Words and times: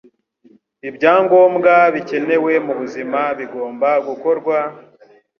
Ibyangombwa 0.89 1.73
bikenewe 1.93 2.51
mu 2.65 2.73
buzima 2.79 3.19
bigomba 3.39 3.89
gukorwa, 4.07 4.57